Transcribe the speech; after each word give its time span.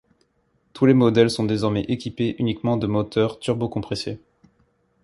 Tous 0.73 0.87
les 0.87 0.95
modèles 0.95 1.29
sont 1.29 1.43
désormais 1.45 1.81
équipés 1.83 2.35
uniquement 2.39 2.75
de 2.75 2.87
moteurs 2.87 3.37
turbocompressés. 3.37 4.19